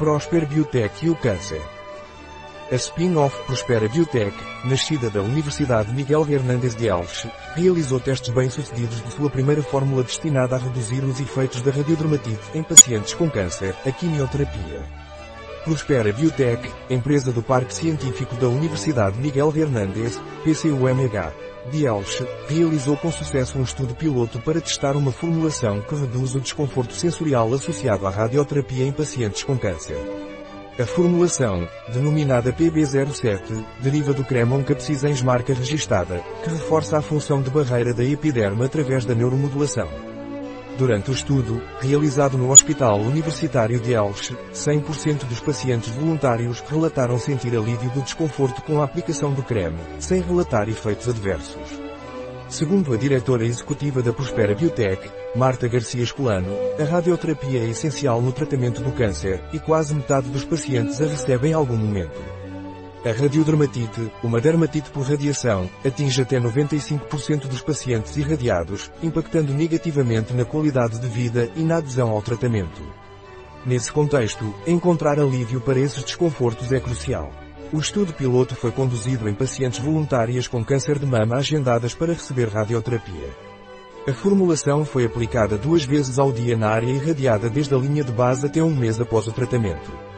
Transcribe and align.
Prosper 0.00 0.46
Biotech 0.46 1.04
e 1.04 1.10
o 1.10 1.14
câncer. 1.14 1.60
A 2.72 2.74
spin-off 2.74 3.36
Prospera 3.44 3.86
Biotech, 3.86 4.34
nascida 4.64 5.10
da 5.10 5.20
Universidade 5.20 5.92
Miguel 5.92 6.26
Hernández 6.26 6.74
de 6.74 6.88
Alves, 6.88 7.26
realizou 7.54 8.00
testes 8.00 8.30
bem-sucedidos 8.30 9.04
de 9.04 9.12
sua 9.12 9.28
primeira 9.28 9.62
fórmula 9.62 10.02
destinada 10.02 10.56
a 10.56 10.58
reduzir 10.58 11.04
os 11.04 11.20
efeitos 11.20 11.60
da 11.60 11.70
radiodermatite 11.70 12.40
em 12.54 12.62
pacientes 12.62 13.12
com 13.12 13.28
câncer, 13.28 13.76
a 13.84 13.92
quimioterapia. 13.92 14.82
Prospera 15.64 16.14
Biotech, 16.14 16.66
empresa 16.88 17.30
do 17.30 17.42
Parque 17.42 17.74
Científico 17.74 18.34
da 18.36 18.48
Universidade 18.48 19.18
Miguel 19.18 19.52
Hernández, 19.54 20.18
PCUMH, 20.44 21.49
de 21.70 21.86
Elche, 21.86 22.26
realizou 22.48 22.96
com 22.96 23.10
sucesso 23.10 23.58
um 23.58 23.62
estudo 23.62 23.94
piloto 23.94 24.40
para 24.40 24.60
testar 24.60 24.96
uma 24.96 25.12
formulação 25.12 25.80
que 25.80 25.94
reduz 25.94 26.34
o 26.34 26.40
desconforto 26.40 26.94
sensorial 26.94 27.52
associado 27.52 28.06
à 28.06 28.10
radioterapia 28.10 28.84
em 28.84 28.92
pacientes 28.92 29.42
com 29.42 29.58
câncer. 29.58 29.98
A 30.78 30.86
formulação, 30.86 31.68
denominada 31.92 32.52
PB07, 32.52 33.64
deriva 33.80 34.14
do 34.14 34.24
cremon 34.24 34.62
capsizens 34.62 35.20
marca 35.20 35.52
registada, 35.52 36.22
que 36.42 36.48
reforça 36.48 36.96
a 36.96 37.02
função 37.02 37.42
de 37.42 37.50
barreira 37.50 37.92
da 37.92 38.02
epiderme 38.02 38.64
através 38.64 39.04
da 39.04 39.14
neuromodulação. 39.14 40.09
Durante 40.78 41.10
o 41.10 41.14
estudo, 41.14 41.62
realizado 41.80 42.38
no 42.38 42.50
Hospital 42.50 43.00
Universitário 43.00 43.80
de 43.80 43.92
Elche, 43.92 44.36
100% 44.52 45.24
dos 45.24 45.40
pacientes 45.40 45.90
voluntários 45.90 46.60
relataram 46.60 47.18
sentir 47.18 47.54
alívio 47.56 47.90
do 47.90 48.02
desconforto 48.02 48.62
com 48.62 48.80
a 48.80 48.84
aplicação 48.84 49.32
do 49.32 49.42
creme, 49.42 49.78
sem 49.98 50.22
relatar 50.22 50.68
efeitos 50.68 51.08
adversos. 51.08 51.80
Segundo 52.48 52.92
a 52.92 52.96
diretora 52.96 53.44
executiva 53.44 54.02
da 54.02 54.12
Prospera 54.12 54.54
Biotech, 54.54 55.08
Marta 55.36 55.68
Garcia 55.68 56.02
Escolano, 56.02 56.52
a 56.80 56.84
radioterapia 56.84 57.60
é 57.60 57.68
essencial 57.68 58.20
no 58.20 58.32
tratamento 58.32 58.82
do 58.82 58.90
câncer 58.90 59.40
e 59.52 59.58
quase 59.60 59.94
metade 59.94 60.28
dos 60.30 60.44
pacientes 60.44 61.00
a 61.00 61.06
recebem 61.06 61.52
em 61.52 61.54
algum 61.54 61.76
momento. 61.76 62.39
A 63.02 63.12
radiodermatite, 63.12 64.12
uma 64.22 64.42
dermatite 64.42 64.90
por 64.90 65.08
radiação, 65.08 65.70
atinge 65.82 66.20
até 66.20 66.38
95% 66.38 67.46
dos 67.46 67.62
pacientes 67.62 68.14
irradiados, 68.18 68.90
impactando 69.02 69.54
negativamente 69.54 70.34
na 70.34 70.44
qualidade 70.44 70.98
de 70.98 71.08
vida 71.08 71.50
e 71.56 71.62
na 71.62 71.78
adesão 71.78 72.10
ao 72.10 72.20
tratamento. 72.20 72.82
Nesse 73.64 73.90
contexto, 73.90 74.54
encontrar 74.66 75.18
alívio 75.18 75.62
para 75.62 75.78
esses 75.78 76.04
desconfortos 76.04 76.72
é 76.72 76.78
crucial. 76.78 77.32
O 77.72 77.78
estudo 77.78 78.12
piloto 78.12 78.54
foi 78.54 78.70
conduzido 78.70 79.30
em 79.30 79.34
pacientes 79.34 79.78
voluntárias 79.78 80.46
com 80.46 80.62
câncer 80.62 80.98
de 80.98 81.06
mama 81.06 81.36
agendadas 81.36 81.94
para 81.94 82.12
receber 82.12 82.48
radioterapia. 82.48 83.30
A 84.06 84.12
formulação 84.12 84.84
foi 84.84 85.06
aplicada 85.06 85.56
duas 85.56 85.84
vezes 85.84 86.18
ao 86.18 86.30
dia 86.32 86.54
na 86.54 86.68
área 86.68 86.90
irradiada 86.90 87.48
desde 87.48 87.74
a 87.74 87.78
linha 87.78 88.04
de 88.04 88.12
base 88.12 88.44
até 88.44 88.62
um 88.62 88.74
mês 88.74 89.00
após 89.00 89.26
o 89.26 89.32
tratamento. 89.32 90.09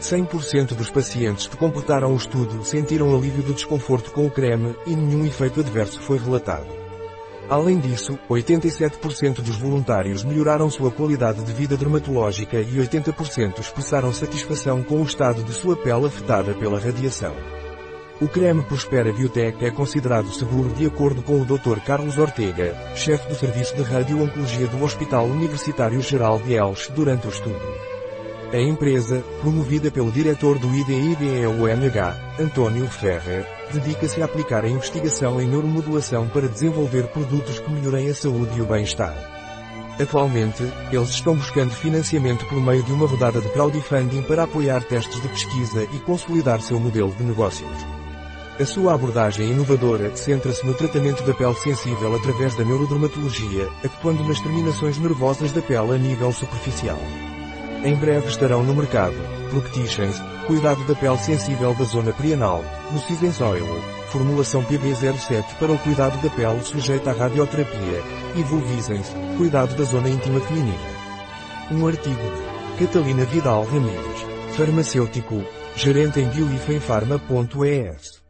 100% 0.00 0.74
dos 0.74 0.90
pacientes 0.90 1.46
que 1.46 1.56
completaram 1.56 2.12
o 2.12 2.16
estudo 2.16 2.64
sentiram 2.64 3.14
alívio 3.14 3.42
do 3.42 3.54
desconforto 3.54 4.10
com 4.10 4.26
o 4.26 4.30
creme 4.30 4.74
e 4.86 4.96
nenhum 4.96 5.24
efeito 5.24 5.60
adverso 5.60 6.00
foi 6.00 6.18
relatado. 6.18 6.66
Além 7.48 7.80
disso, 7.80 8.16
87% 8.28 9.40
dos 9.40 9.56
voluntários 9.56 10.22
melhoraram 10.22 10.70
sua 10.70 10.90
qualidade 10.90 11.42
de 11.42 11.52
vida 11.52 11.76
dermatológica 11.76 12.60
e 12.60 12.76
80% 12.76 13.58
expressaram 13.58 14.12
satisfação 14.12 14.82
com 14.84 15.00
o 15.00 15.04
estado 15.04 15.42
de 15.42 15.52
sua 15.52 15.76
pele 15.76 16.06
afetada 16.06 16.54
pela 16.54 16.78
radiação. 16.78 17.34
O 18.20 18.28
creme 18.28 18.62
Prospera 18.62 19.12
Biotech 19.12 19.64
é 19.64 19.70
considerado 19.70 20.30
seguro 20.30 20.68
de 20.74 20.86
acordo 20.86 21.22
com 21.22 21.40
o 21.40 21.44
Dr. 21.44 21.80
Carlos 21.84 22.18
Ortega, 22.18 22.76
chefe 22.94 23.28
do 23.28 23.34
Serviço 23.34 23.74
de 23.74 23.82
Radio-Oncologia 23.82 24.66
do 24.66 24.84
Hospital 24.84 25.24
Universitário 25.24 26.00
Geral 26.02 26.38
de 26.38 26.52
Elche 26.52 26.92
durante 26.92 27.26
o 27.26 27.30
estudo. 27.30 27.99
A 28.52 28.58
empresa, 28.58 29.22
promovida 29.40 29.92
pelo 29.92 30.10
diretor 30.10 30.58
do 30.58 30.74
IDIBEUMH, 30.74 32.16
António 32.40 32.88
Ferrer, 32.88 33.46
dedica-se 33.72 34.20
a 34.20 34.24
aplicar 34.24 34.64
a 34.64 34.68
investigação 34.68 35.40
em 35.40 35.46
neuromodulação 35.46 36.26
para 36.26 36.48
desenvolver 36.48 37.06
produtos 37.08 37.60
que 37.60 37.70
melhorem 37.70 38.10
a 38.10 38.14
saúde 38.14 38.58
e 38.58 38.60
o 38.60 38.66
bem-estar. 38.66 39.14
Atualmente, 40.00 40.64
eles 40.90 41.10
estão 41.10 41.36
buscando 41.36 41.70
financiamento 41.70 42.44
por 42.46 42.60
meio 42.60 42.82
de 42.82 42.92
uma 42.92 43.06
rodada 43.06 43.40
de 43.40 43.48
crowdfunding 43.50 44.22
para 44.22 44.42
apoiar 44.42 44.82
testes 44.82 45.22
de 45.22 45.28
pesquisa 45.28 45.84
e 45.84 46.00
consolidar 46.00 46.60
seu 46.60 46.80
modelo 46.80 47.12
de 47.12 47.22
negócios. 47.22 47.70
A 48.58 48.66
sua 48.66 48.94
abordagem 48.94 49.48
inovadora 49.48 50.16
centra-se 50.16 50.66
no 50.66 50.74
tratamento 50.74 51.22
da 51.22 51.34
pele 51.34 51.54
sensível 51.54 52.16
através 52.16 52.56
da 52.56 52.64
neurodermatologia, 52.64 53.68
atuando 53.84 54.24
nas 54.24 54.40
terminações 54.40 54.98
nervosas 54.98 55.52
da 55.52 55.62
pele 55.62 55.94
a 55.94 55.98
nível 55.98 56.32
superficial. 56.32 56.98
Em 57.82 57.94
breve 57.94 58.28
estarão 58.28 58.62
no 58.62 58.74
mercado. 58.74 59.16
Procticians, 59.48 60.20
cuidado 60.46 60.84
da 60.84 60.94
pele 60.94 61.16
sensível 61.16 61.74
da 61.74 61.84
zona 61.84 62.12
prianal, 62.12 62.62
no 62.92 63.46
Oil, 63.46 63.66
formulação 64.10 64.62
PB07 64.64 65.54
para 65.58 65.72
o 65.72 65.78
cuidado 65.78 66.20
da 66.20 66.28
pele 66.28 66.62
sujeita 66.62 67.10
à 67.10 67.14
radioterapia, 67.14 68.02
e 68.36 68.42
Vulvisens, 68.42 69.06
cuidado 69.38 69.74
da 69.76 69.84
zona 69.84 70.10
íntima 70.10 70.40
feminina. 70.40 70.76
Um 71.70 71.86
artigo 71.86 72.20
de 72.76 72.84
Catalina 72.84 73.24
Vidal 73.24 73.64
Ramírez, 73.64 74.26
farmacêutico, 74.56 75.42
gerente 75.74 76.20
em 76.20 76.28
bioifenfarma.es. 76.28 78.29